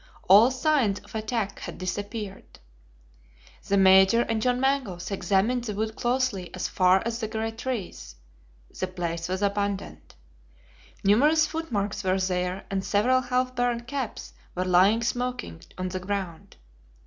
[0.27, 2.57] All signs of attack had disappeared.
[3.67, 8.15] The Major and John Mangles examined the wood closely as far as the great trees;
[8.79, 10.15] the place was abandoned.
[11.03, 16.55] Numerous footmarks were there and several half burned caps were lying smoking on the ground.